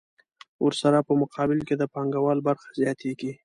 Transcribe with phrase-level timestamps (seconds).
[0.65, 3.31] ورسره په مقابل کې د پانګوال برخه زیاتېږي